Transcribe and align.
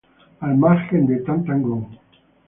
Al 0.39 0.57
margen 0.57 1.05
de 1.05 1.17
"Tam 1.17 1.45
Tam 1.45 1.61
Go! 1.61 1.87